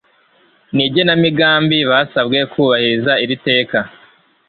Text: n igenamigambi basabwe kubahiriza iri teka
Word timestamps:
n 0.75 0.77
igenamigambi 0.87 1.77
basabwe 1.89 2.39
kubahiriza 2.51 3.13
iri 3.23 3.35
teka 3.47 3.79